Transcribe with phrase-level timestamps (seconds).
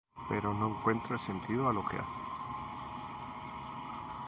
[0.29, 2.21] Pero no encuentra sentido a lo que hace.